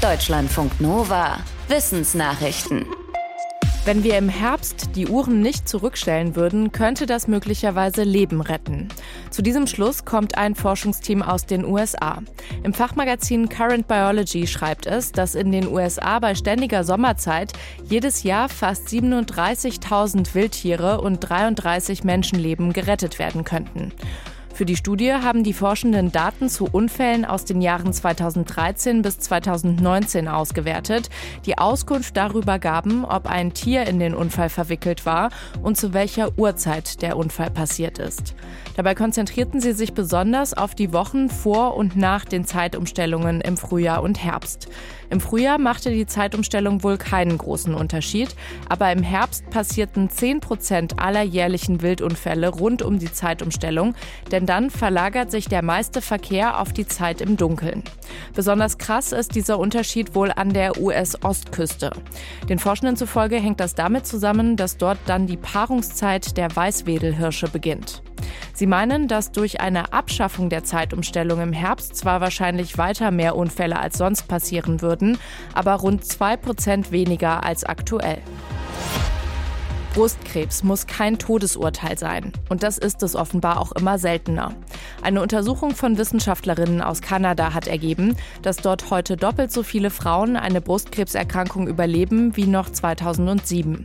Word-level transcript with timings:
Deutschlandfunk 0.00 0.80
Nova. 0.80 1.40
Wissensnachrichten. 1.68 2.86
Wenn 3.84 4.02
wir 4.02 4.16
im 4.16 4.30
Herbst 4.30 4.96
die 4.96 5.06
Uhren 5.08 5.42
nicht 5.42 5.68
zurückstellen 5.68 6.36
würden, 6.36 6.72
könnte 6.72 7.04
das 7.04 7.28
möglicherweise 7.28 8.02
Leben 8.02 8.40
retten. 8.40 8.88
Zu 9.28 9.42
diesem 9.42 9.66
Schluss 9.66 10.06
kommt 10.06 10.38
ein 10.38 10.54
Forschungsteam 10.54 11.20
aus 11.22 11.44
den 11.44 11.66
USA. 11.66 12.22
Im 12.62 12.72
Fachmagazin 12.72 13.50
Current 13.50 13.88
Biology 13.88 14.46
schreibt 14.46 14.86
es, 14.86 15.12
dass 15.12 15.34
in 15.34 15.52
den 15.52 15.68
USA 15.68 16.18
bei 16.18 16.34
ständiger 16.34 16.82
Sommerzeit 16.82 17.52
jedes 17.84 18.22
Jahr 18.22 18.48
fast 18.48 18.88
37.000 18.88 20.34
Wildtiere 20.34 21.02
und 21.02 21.20
33 21.20 22.04
Menschenleben 22.04 22.72
gerettet 22.72 23.18
werden 23.18 23.44
könnten. 23.44 23.92
Für 24.60 24.66
die 24.66 24.76
Studie 24.76 25.14
haben 25.14 25.42
die 25.42 25.54
Forschenden 25.54 26.12
Daten 26.12 26.50
zu 26.50 26.68
Unfällen 26.70 27.24
aus 27.24 27.46
den 27.46 27.62
Jahren 27.62 27.94
2013 27.94 29.00
bis 29.00 29.18
2019 29.18 30.28
ausgewertet, 30.28 31.08
die 31.46 31.56
Auskunft 31.56 32.14
darüber 32.14 32.58
gaben, 32.58 33.06
ob 33.06 33.26
ein 33.26 33.54
Tier 33.54 33.86
in 33.86 33.98
den 33.98 34.14
Unfall 34.14 34.50
verwickelt 34.50 35.06
war 35.06 35.30
und 35.62 35.78
zu 35.78 35.94
welcher 35.94 36.38
Uhrzeit 36.38 37.00
der 37.00 37.16
Unfall 37.16 37.48
passiert 37.48 37.98
ist. 37.98 38.34
Dabei 38.76 38.94
konzentrierten 38.94 39.62
sie 39.62 39.72
sich 39.72 39.94
besonders 39.94 40.52
auf 40.52 40.74
die 40.74 40.92
Wochen 40.92 41.30
vor 41.30 41.74
und 41.74 41.96
nach 41.96 42.26
den 42.26 42.44
Zeitumstellungen 42.44 43.40
im 43.40 43.56
Frühjahr 43.56 44.02
und 44.02 44.22
Herbst. 44.22 44.68
Im 45.08 45.20
Frühjahr 45.20 45.58
machte 45.58 45.90
die 45.90 46.06
Zeitumstellung 46.06 46.82
wohl 46.82 46.96
keinen 46.96 47.36
großen 47.36 47.74
Unterschied, 47.74 48.28
aber 48.68 48.92
im 48.92 49.02
Herbst 49.02 49.48
passierten 49.50 50.08
10 50.08 50.40
Prozent 50.40 51.00
aller 51.00 51.22
jährlichen 51.22 51.82
Wildunfälle 51.82 52.48
rund 52.48 52.82
um 52.82 52.98
die 52.98 53.10
Zeitumstellung, 53.10 53.94
denn 54.30 54.46
dann 54.50 54.68
verlagert 54.68 55.30
sich 55.30 55.46
der 55.46 55.62
meiste 55.62 56.02
Verkehr 56.02 56.58
auf 56.60 56.72
die 56.72 56.84
Zeit 56.84 57.20
im 57.20 57.36
Dunkeln. 57.36 57.84
Besonders 58.34 58.78
krass 58.78 59.12
ist 59.12 59.36
dieser 59.36 59.60
Unterschied 59.60 60.16
wohl 60.16 60.32
an 60.32 60.52
der 60.52 60.76
US-Ostküste. 60.80 61.92
Den 62.48 62.58
Forschenden 62.58 62.96
zufolge 62.96 63.36
hängt 63.36 63.60
das 63.60 63.76
damit 63.76 64.08
zusammen, 64.08 64.56
dass 64.56 64.76
dort 64.76 64.98
dann 65.06 65.28
die 65.28 65.36
Paarungszeit 65.36 66.36
der 66.36 66.48
Weißwedelhirsche 66.56 67.46
beginnt. 67.46 68.02
Sie 68.52 68.66
meinen, 68.66 69.06
dass 69.06 69.30
durch 69.30 69.60
eine 69.60 69.92
Abschaffung 69.92 70.50
der 70.50 70.64
Zeitumstellung 70.64 71.40
im 71.40 71.52
Herbst 71.52 71.94
zwar 71.94 72.20
wahrscheinlich 72.20 72.76
weiter 72.76 73.12
mehr 73.12 73.36
Unfälle 73.36 73.78
als 73.78 73.98
sonst 73.98 74.26
passieren 74.26 74.82
würden, 74.82 75.16
aber 75.54 75.74
rund 75.74 76.04
zwei 76.04 76.36
Prozent 76.36 76.90
weniger 76.90 77.44
als 77.44 77.62
aktuell. 77.62 78.18
Brustkrebs 79.94 80.62
muss 80.62 80.86
kein 80.86 81.18
Todesurteil 81.18 81.98
sein. 81.98 82.32
Und 82.48 82.62
das 82.62 82.78
ist 82.78 83.02
es 83.02 83.16
offenbar 83.16 83.60
auch 83.60 83.72
immer 83.72 83.98
seltener. 83.98 84.54
Eine 85.02 85.20
Untersuchung 85.20 85.74
von 85.74 85.98
Wissenschaftlerinnen 85.98 86.80
aus 86.80 87.02
Kanada 87.02 87.54
hat 87.54 87.66
ergeben, 87.66 88.16
dass 88.42 88.58
dort 88.58 88.90
heute 88.90 89.16
doppelt 89.16 89.50
so 89.50 89.64
viele 89.64 89.90
Frauen 89.90 90.36
eine 90.36 90.60
Brustkrebserkrankung 90.60 91.66
überleben 91.66 92.36
wie 92.36 92.46
noch 92.46 92.70
2007. 92.70 93.84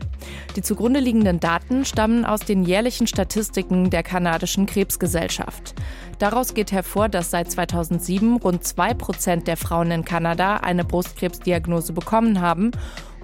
Die 0.55 0.61
zugrunde 0.61 0.99
liegenden 0.99 1.39
Daten 1.39 1.85
stammen 1.85 2.23
aus 2.23 2.41
den 2.41 2.63
jährlichen 2.63 3.07
Statistiken 3.07 3.89
der 3.89 4.03
kanadischen 4.03 4.67
Krebsgesellschaft. 4.67 5.73
Daraus 6.19 6.53
geht 6.53 6.71
hervor, 6.71 7.09
dass 7.09 7.31
seit 7.31 7.51
2007 7.51 8.37
rund 8.37 8.63
zwei 8.63 8.93
Prozent 8.93 9.47
der 9.47 9.57
Frauen 9.57 9.91
in 9.91 10.05
Kanada 10.05 10.57
eine 10.57 10.85
Brustkrebsdiagnose 10.85 11.93
bekommen 11.93 12.39
haben 12.39 12.71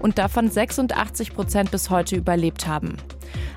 und 0.02 0.18
davon 0.18 0.50
86 0.50 1.34
Prozent 1.34 1.70
bis 1.70 1.88
heute 1.90 2.16
überlebt 2.16 2.66
haben. 2.66 2.96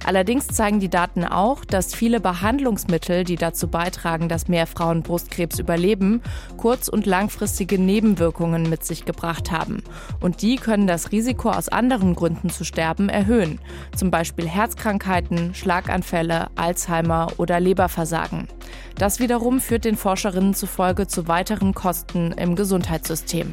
Allerdings 0.05 0.47
zeigen 0.47 0.79
die 0.79 0.89
Daten 0.89 1.25
auch, 1.25 1.65
dass 1.65 1.95
viele 1.95 2.19
Behandlungsmittel, 2.19 3.23
die 3.23 3.37
dazu 3.37 3.67
beitragen, 3.67 4.29
dass 4.29 4.47
mehr 4.47 4.67
Frauen 4.67 5.01
Brustkrebs 5.01 5.57
überleben, 5.57 6.21
kurz- 6.57 6.89
und 6.89 7.07
langfristige 7.07 7.79
Nebenwirkungen 7.79 8.69
mit 8.69 8.85
sich 8.85 9.05
gebracht 9.05 9.51
haben. 9.51 9.83
Und 10.19 10.43
die 10.43 10.57
können 10.57 10.85
das 10.85 11.11
Risiko 11.11 11.49
aus 11.49 11.69
anderen 11.69 12.13
Gründen 12.13 12.51
zu 12.51 12.63
sterben 12.63 13.09
erhöhen, 13.09 13.59
zum 13.95 14.11
Beispiel 14.11 14.47
Herzkrankheiten, 14.47 15.55
Schlaganfälle, 15.55 16.47
Alzheimer 16.55 17.27
oder 17.37 17.59
Leberversagen. 17.59 18.47
Das 18.97 19.19
wiederum 19.19 19.59
führt 19.59 19.85
den 19.85 19.97
Forscherinnen 19.97 20.53
zufolge 20.53 21.07
zu 21.07 21.27
weiteren 21.27 21.73
Kosten 21.73 22.31
im 22.31 22.55
Gesundheitssystem. 22.55 23.51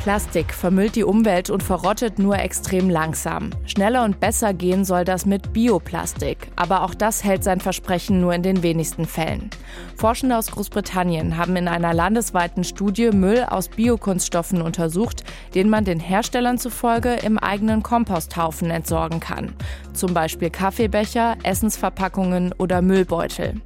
Plastik 0.00 0.54
vermüllt 0.54 0.96
die 0.96 1.04
Umwelt 1.04 1.50
und 1.50 1.62
verrottet 1.62 2.18
nur 2.18 2.38
extrem 2.38 2.88
langsam. 2.88 3.50
Schneller 3.66 4.02
und 4.02 4.18
besser 4.18 4.54
gehen 4.54 4.86
soll 4.86 5.04
das 5.04 5.26
mit 5.26 5.52
Bioplastik, 5.52 6.50
aber 6.56 6.84
auch 6.84 6.94
das 6.94 7.22
hält 7.22 7.44
sein 7.44 7.60
Versprechen 7.60 8.18
nur 8.18 8.32
in 8.32 8.42
den 8.42 8.62
wenigsten 8.62 9.04
Fällen. 9.04 9.50
Forschende 9.96 10.38
aus 10.38 10.52
Großbritannien 10.52 11.36
haben 11.36 11.54
in 11.54 11.68
einer 11.68 11.92
landesweiten 11.92 12.64
Studie 12.64 13.10
Müll 13.10 13.44
aus 13.46 13.68
Biokunststoffen 13.68 14.62
untersucht, 14.62 15.22
den 15.54 15.68
man 15.68 15.84
den 15.84 16.00
Herstellern 16.00 16.56
zufolge 16.56 17.16
im 17.16 17.36
eigenen 17.36 17.82
Komposthaufen 17.82 18.70
entsorgen 18.70 19.20
kann. 19.20 19.52
Zum 19.92 20.14
Beispiel 20.14 20.48
Kaffeebecher, 20.48 21.36
Essensverpackungen 21.42 22.54
oder 22.56 22.80
Müllbeutel. 22.80 23.60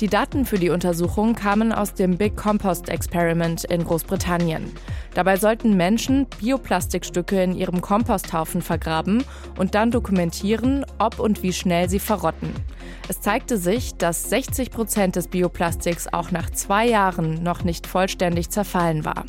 Die 0.00 0.06
Daten 0.06 0.44
für 0.44 0.60
die 0.60 0.70
Untersuchung 0.70 1.34
kamen 1.34 1.72
aus 1.72 1.92
dem 1.92 2.16
Big 2.18 2.36
Compost 2.36 2.88
Experiment 2.88 3.64
in 3.64 3.82
Großbritannien. 3.82 4.70
Dabei 5.14 5.36
sollten 5.36 5.76
Menschen 5.76 6.26
Bioplastikstücke 6.40 7.42
in 7.42 7.56
ihrem 7.56 7.80
Komposthaufen 7.80 8.62
vergraben 8.62 9.24
und 9.58 9.74
dann 9.74 9.90
dokumentieren, 9.90 10.86
ob 11.00 11.18
und 11.18 11.42
wie 11.42 11.52
schnell 11.52 11.88
sie 11.88 11.98
verrotten. 11.98 12.52
Es 13.08 13.20
zeigte 13.20 13.56
sich, 13.56 13.96
dass 13.96 14.30
60 14.30 14.70
Prozent 14.70 15.16
des 15.16 15.26
Bioplastiks 15.26 16.06
auch 16.12 16.30
nach 16.30 16.48
zwei 16.50 16.86
Jahren 16.86 17.42
noch 17.42 17.64
nicht 17.64 17.88
vollständig 17.88 18.50
zerfallen 18.50 19.04
war. 19.04 19.24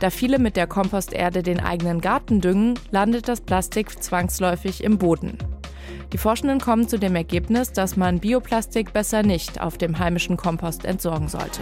Da 0.00 0.10
viele 0.10 0.40
mit 0.40 0.56
der 0.56 0.66
Komposterde 0.66 1.44
den 1.44 1.60
eigenen 1.60 2.00
Garten 2.00 2.40
düngen, 2.40 2.74
landet 2.90 3.28
das 3.28 3.42
Plastik 3.42 4.02
zwangsläufig 4.02 4.82
im 4.82 4.98
Boden. 4.98 5.38
Die 6.12 6.18
Forschenden 6.18 6.60
kommen 6.60 6.88
zu 6.88 6.98
dem 6.98 7.14
Ergebnis, 7.14 7.72
dass 7.72 7.96
man 7.96 8.18
Bioplastik 8.18 8.92
besser 8.92 9.22
nicht 9.22 9.60
auf 9.60 9.78
dem 9.78 9.98
heimischen 9.98 10.36
Kompost 10.36 10.84
entsorgen 10.84 11.28
sollte. 11.28 11.60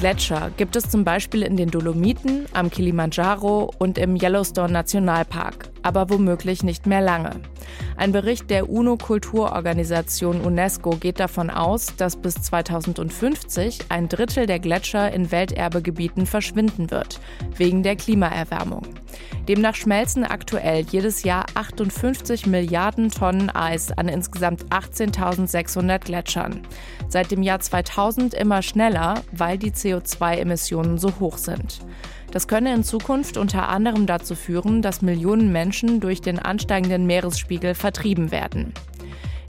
Gletscher 0.00 0.50
gibt 0.56 0.74
es 0.74 0.90
zum 0.90 1.04
Beispiel 1.04 1.42
in 1.42 1.56
den 1.56 1.70
Dolomiten, 1.70 2.46
am 2.52 2.70
Kilimanjaro 2.70 3.70
und 3.78 3.96
im 3.98 4.16
Yellowstone 4.16 4.72
Nationalpark, 4.72 5.68
aber 5.84 6.10
womöglich 6.10 6.62
nicht 6.62 6.86
mehr 6.86 7.00
lange. 7.00 7.30
Ein 7.96 8.10
Bericht 8.10 8.50
der 8.50 8.68
UNO-Kulturorganisation 8.68 10.40
UNESCO 10.40 10.90
geht 10.90 11.20
davon 11.20 11.50
aus, 11.50 11.94
dass 11.96 12.16
bis 12.16 12.34
2050 12.34 13.78
ein 13.90 14.08
Drittel 14.08 14.46
der 14.46 14.58
Gletscher 14.58 15.12
in 15.12 15.30
Welterbegebieten 15.30 16.26
verschwinden 16.26 16.90
wird, 16.90 17.20
wegen 17.56 17.82
der 17.82 17.96
Klimaerwärmung. 17.96 18.82
Demnach 19.46 19.74
schmelzen 19.74 20.24
aktuell 20.24 20.86
jedes 20.90 21.22
Jahr 21.22 21.44
58 21.54 22.46
Milliarden 22.46 23.10
Tonnen 23.10 23.50
Eis 23.50 23.92
an 23.92 24.08
insgesamt 24.08 24.64
18.600 24.70 25.98
Gletschern. 25.98 26.62
Seit 27.08 27.30
dem 27.30 27.42
Jahr 27.42 27.60
2000 27.60 28.32
immer 28.32 28.62
schneller, 28.62 29.22
weil 29.32 29.58
die 29.58 29.70
CO2-Emissionen 29.70 30.98
so 30.98 31.12
hoch 31.20 31.36
sind. 31.36 31.80
Das 32.34 32.48
könne 32.48 32.74
in 32.74 32.82
Zukunft 32.82 33.36
unter 33.36 33.68
anderem 33.68 34.06
dazu 34.06 34.34
führen, 34.34 34.82
dass 34.82 35.02
Millionen 35.02 35.52
Menschen 35.52 36.00
durch 36.00 36.20
den 36.20 36.40
ansteigenden 36.40 37.06
Meeresspiegel 37.06 37.76
vertrieben 37.76 38.32
werden. 38.32 38.74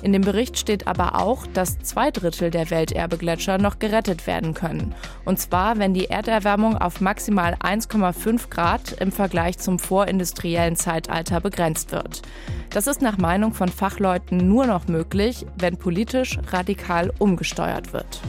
In 0.04 0.14
dem 0.14 0.22
Bericht 0.22 0.60
steht 0.60 0.86
aber 0.86 1.20
auch, 1.20 1.48
dass 1.48 1.80
zwei 1.80 2.12
Drittel 2.12 2.52
der 2.52 2.70
Welterbegletscher 2.70 3.58
noch 3.58 3.80
gerettet 3.80 4.28
werden 4.28 4.54
können. 4.54 4.94
Und 5.24 5.40
zwar, 5.40 5.80
wenn 5.80 5.96
die 5.96 6.12
Erderwärmung 6.12 6.78
auf 6.78 7.02
maximal 7.02 7.56
1,5 7.56 8.52
Grad 8.52 8.92
im 9.02 9.12
Vergleich 9.12 9.58
zum 9.58 9.80
vorindustriellen 9.80 10.76
Zeitalter 10.76 11.42
begrenzt 11.42 11.92
wird. 11.92 12.22
Das 12.70 12.86
ist 12.86 13.02
nach 13.02 13.18
Meinung 13.18 13.56
von 13.56 13.70
Fachleuten 13.70 14.48
nur 14.48 14.68
noch 14.68 14.88
möglich, 14.88 15.48
wenn 15.58 15.78
politisch 15.78 16.38
radikal 16.52 17.12
umgesteuert 17.18 17.92
wird. 17.92 18.22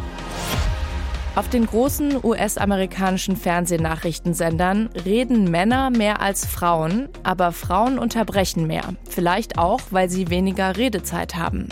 Auf 1.36 1.50
den 1.50 1.66
großen 1.66 2.24
US-amerikanischen 2.24 3.36
Fernsehnachrichtensendern 3.36 4.88
reden 5.04 5.50
Männer 5.50 5.90
mehr 5.90 6.22
als 6.22 6.46
Frauen, 6.46 7.10
aber 7.24 7.52
Frauen 7.52 7.98
unterbrechen 7.98 8.66
mehr. 8.66 8.94
Vielleicht 9.06 9.58
auch, 9.58 9.82
weil 9.90 10.08
sie 10.08 10.30
weniger 10.30 10.78
Redezeit 10.78 11.36
haben. 11.36 11.68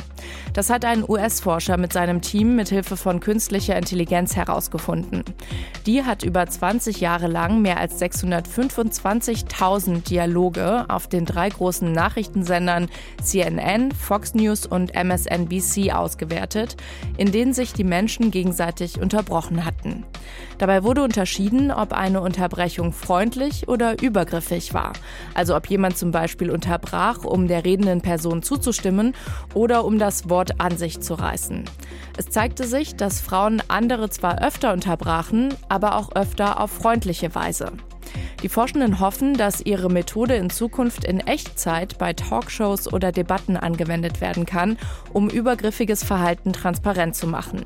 Das 0.53 0.71
hat 0.71 0.85
ein 0.85 1.09
US-Forscher 1.09 1.77
mit 1.77 1.93
seinem 1.93 2.21
Team 2.21 2.57
mit 2.57 2.69
Hilfe 2.69 2.97
von 2.97 3.21
künstlicher 3.21 3.77
Intelligenz 3.77 4.37
herausgefunden. 4.37 5.25
Die 5.87 6.05
hat 6.05 6.23
über 6.23 6.47
20 6.47 7.01
Jahre 7.01 7.27
lang 7.27 7.61
mehr 7.61 7.79
als 7.79 8.01
625.000 8.01 10.09
Dialoge 10.09 10.85
auf 10.89 11.09
den 11.09 11.25
drei 11.25 11.49
großen 11.49 11.91
Nachrichtensendern 11.91 12.89
CNN, 13.23 13.93
Fox 13.93 14.35
News 14.35 14.67
und 14.67 14.95
MSNBC 14.95 15.93
ausgewertet, 15.93 16.77
in 17.17 17.33
denen 17.33 17.53
sich 17.53 17.73
die 17.73 17.85
Menschen 17.85 18.31
gegenseitig 18.31 19.01
unterbrochen 19.01 19.65
hatten. 19.65 20.05
Dabei 20.59 20.85
wurde 20.85 21.03
unterschieden, 21.03 21.71
ob 21.71 21.93
eine 21.93 22.21
Unterbrechung 22.21 22.93
freundlich 22.93 23.69
oder 23.69 24.01
übergriffig 24.01 24.73
war. 24.73 24.93
Also 25.35 25.57
ob 25.57 25.69
jemand 25.69 25.99
zum 25.99 26.13
Beispiel 26.13 26.51
unterbrach, 26.51 27.25
um 27.25 27.49
der 27.49 27.65
redenden 27.65 28.01
Person 28.01 28.43
zuzustimmen 28.43 29.15
oder 29.53 29.85
um 29.85 29.99
das 29.99 30.14
das 30.15 30.31
Wort 30.31 30.61
an 30.61 30.77
sich 30.77 31.01
zu 31.01 31.15
reißen. 31.15 31.65
Es 32.17 32.27
zeigte 32.27 32.65
sich, 32.65 32.95
dass 32.95 33.21
Frauen 33.21 33.61
andere 33.67 34.11
zwar 34.11 34.43
öfter 34.47 34.73
unterbrachen, 34.73 35.55
aber 35.69 35.97
auch 35.97 36.15
öfter 36.15 36.61
auf 36.61 36.71
freundliche 36.71 37.35
Weise. 37.35 37.73
Die 38.45 38.51
Forschenden 38.51 39.01
hoffen, 39.01 39.33
dass 39.33 39.63
ihre 39.63 39.89
Methode 39.89 40.35
in 40.35 40.51
Zukunft 40.51 41.07
in 41.07 41.21
Echtzeit 41.21 41.97
bei 41.97 42.13
Talkshows 42.13 42.93
oder 42.93 43.11
Debatten 43.11 43.57
angewendet 43.57 44.21
werden 44.21 44.45
kann, 44.45 44.77
um 45.15 45.31
übergriffiges 45.31 46.05
Verhalten 46.05 46.53
transparent 46.53 47.17
zu 47.17 47.27
machen. 47.27 47.65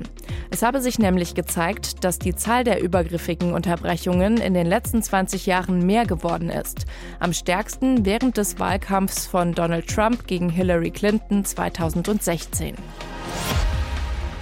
Es 0.51 0.61
habe 0.61 0.79
sich 0.79 0.97
nämlich 0.97 1.35
gezeigt, 1.35 2.05
dass 2.05 2.17
die 2.17 2.33
Zahl 2.33 2.63
der 2.63 2.81
übergriffigen 2.81 3.51
Unterbrechungen 3.51 4.37
in 4.37 4.53
den 4.53 4.67
letzten 4.67 5.03
20 5.03 5.47
Jahren 5.47 5.85
mehr 5.85 6.05
geworden 6.05 6.49
ist. 6.49 6.85
Am 7.19 7.33
stärksten 7.33 8.05
während 8.05 8.37
des 8.37 8.57
Wahlkampfs 8.57 9.27
von 9.27 9.51
Donald 9.51 9.85
Trump 9.87 10.27
gegen 10.27 10.49
Hillary 10.49 10.91
Clinton 10.91 11.43
2016. 11.43 12.75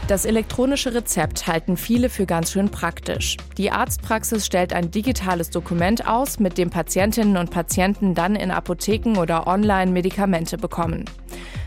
Das 0.07 0.23
elektronische 0.23 0.93
Rezept 0.93 1.47
halten 1.47 1.75
viele 1.75 2.07
für 2.07 2.25
ganz 2.25 2.53
schön 2.53 2.69
praktisch. 2.69 3.35
Die 3.57 3.71
Arztpraxis 3.71 4.45
stellt 4.45 4.71
ein 4.71 4.89
digitales 4.89 5.49
Dokument 5.49 6.07
aus, 6.07 6.39
mit 6.39 6.57
dem 6.57 6.69
Patientinnen 6.69 7.35
und 7.35 7.51
Patienten 7.51 8.15
dann 8.15 8.37
in 8.37 8.49
Apotheken 8.49 9.19
oder 9.19 9.47
online 9.47 9.91
Medikamente 9.91 10.57
bekommen. 10.57 11.03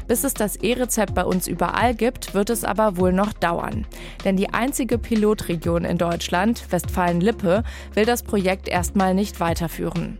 Bis 0.08 0.25
es 0.25 0.32
das 0.32 0.56
E-Rezept 0.56 1.14
bei 1.14 1.25
uns 1.25 1.48
überall 1.48 1.94
gibt, 1.94 2.32
wird 2.32 2.48
es 2.48 2.64
aber 2.64 2.96
wohl 2.96 3.12
noch 3.12 3.34
dauern. 3.34 3.87
Denn 4.25 4.38
die 4.38 4.52
einzige 4.54 4.96
Pilotregion 4.96 5.84
in 5.84 5.98
Deutschland, 5.98 6.64
Westfalen-Lippe, 6.72 7.62
will 7.93 8.06
das 8.06 8.22
Projekt 8.22 8.69
erstmal 8.69 9.14
nicht 9.14 9.38
weiterführen. 9.38 10.16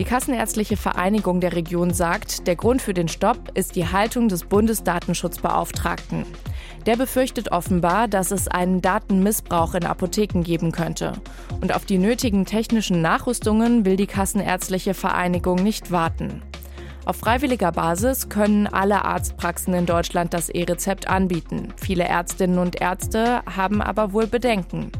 Die 0.00 0.04
Kassenärztliche 0.04 0.76
Vereinigung 0.76 1.40
der 1.40 1.54
Region 1.54 1.94
sagt, 1.94 2.48
der 2.48 2.56
Grund 2.56 2.82
für 2.82 2.94
den 2.94 3.06
Stopp 3.06 3.56
ist 3.56 3.76
die 3.76 3.86
Haltung 3.86 4.28
des 4.28 4.44
Bundesdatenschutzbeauftragten. 4.44 6.26
Der 6.86 6.96
befürchtet 6.96 7.52
offenbar, 7.52 8.08
dass 8.08 8.30
es 8.30 8.48
einen 8.48 8.80
Datenmissbrauch 8.80 9.74
in 9.74 9.84
Apotheken 9.84 10.42
geben 10.42 10.72
könnte. 10.72 11.12
Und 11.60 11.74
auf 11.74 11.84
die 11.84 11.98
nötigen 11.98 12.46
technischen 12.46 13.02
Nachrüstungen 13.02 13.84
will 13.84 13.96
die 13.96 14.06
Kassenärztliche 14.06 14.94
Vereinigung 14.94 15.62
nicht 15.62 15.90
warten. 15.90 16.42
Auf 17.06 17.16
freiwilliger 17.16 17.72
Basis 17.72 18.28
können 18.28 18.66
alle 18.66 19.04
Arztpraxen 19.04 19.74
in 19.74 19.86
Deutschland 19.86 20.32
das 20.32 20.48
E-Rezept 20.48 21.08
anbieten. 21.08 21.72
Viele 21.76 22.04
Ärztinnen 22.04 22.58
und 22.58 22.80
Ärzte 22.80 23.42
haben 23.46 23.82
aber 23.82 24.12
wohl 24.12 24.26
Bedenken. 24.26 24.92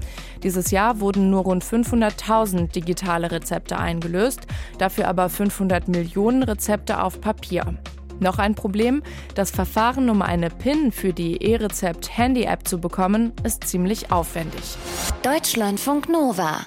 Dieses 0.43 0.71
Jahr 0.71 1.00
wurden 1.00 1.31
nur 1.31 1.43
rund 1.43 1.62
500.000 1.62 2.73
digitale 2.73 3.31
Rezepte 3.31 3.79
eingelöst, 3.79 4.47
dafür 4.79 5.09
aber 5.09 5.29
500 5.29 5.88
Millionen 5.88 6.43
Rezepte 6.43 7.03
auf 7.03 7.21
Papier. 7.21 7.76
Noch 8.20 8.38
ein 8.38 8.55
Problem, 8.55 9.02
das 9.34 9.50
Verfahren, 9.50 10.08
um 10.11 10.22
eine 10.22 10.50
PIN 10.50 10.93
für 10.93 11.12
die 11.12 11.43
E-Rezept-Handy-App 11.43 12.69
zu 12.69 12.78
bekommen, 12.78 13.32
ist 13.44 13.67
ziemlich 13.67 14.12
aufwendig. 14.12 14.76
Deutschlandfunk 15.22 16.08
Nova 16.08 16.67